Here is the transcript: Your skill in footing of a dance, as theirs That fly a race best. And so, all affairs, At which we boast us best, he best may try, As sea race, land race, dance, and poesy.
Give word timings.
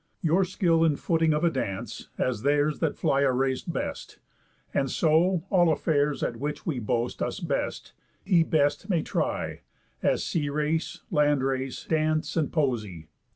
Your 0.23 0.43
skill 0.45 0.83
in 0.83 0.95
footing 0.95 1.31
of 1.31 1.43
a 1.43 1.51
dance, 1.51 2.09
as 2.17 2.41
theirs 2.41 2.79
That 2.79 2.97
fly 2.97 3.21
a 3.21 3.31
race 3.31 3.61
best. 3.61 4.17
And 4.73 4.89
so, 4.89 5.43
all 5.51 5.71
affairs, 5.71 6.23
At 6.23 6.37
which 6.37 6.65
we 6.65 6.79
boast 6.79 7.21
us 7.21 7.39
best, 7.39 7.93
he 8.25 8.41
best 8.41 8.89
may 8.89 9.03
try, 9.03 9.61
As 10.01 10.23
sea 10.23 10.49
race, 10.49 11.01
land 11.11 11.43
race, 11.43 11.85
dance, 11.85 12.35
and 12.35 12.51
poesy. 12.51 13.09